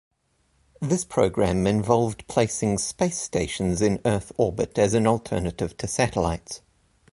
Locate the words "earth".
4.03-4.31